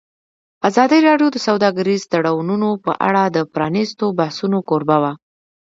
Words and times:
ازادي 0.69 0.99
راډیو 1.07 1.27
د 1.31 1.37
سوداګریز 1.47 2.01
تړونونه 2.11 2.69
په 2.85 2.91
اړه 3.07 3.23
د 3.27 3.37
پرانیستو 3.53 4.05
بحثونو 4.19 4.59
کوربه 4.69 4.97
وه. 5.03 5.13